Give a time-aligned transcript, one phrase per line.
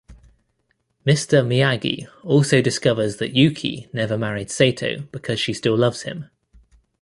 [1.05, 6.27] Mister Miyagi also discovers that Yukie never married Sato because she still loves him.